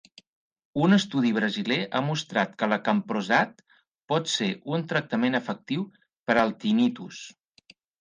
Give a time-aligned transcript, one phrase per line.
[0.85, 3.63] Un estudi brasiler ha mostrat que l'acamprosat
[4.15, 7.27] pot ser un tractament efectiu per al tinnitus.